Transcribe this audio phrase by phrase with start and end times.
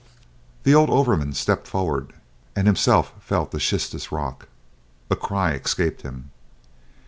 [0.63, 2.11] The old overman stepped forward,
[2.55, 4.47] and himself felt the schistous rock.
[5.11, 6.31] A cry escaped him.